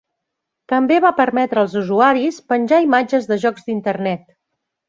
També 0.71 0.97
va 1.03 1.11
permetre 1.19 1.61
als 1.63 1.77
usuaris 1.83 2.41
penjar 2.53 2.83
imatges 2.89 3.31
de 3.33 3.41
jocs 3.47 3.69
d'Internet. 3.69 4.29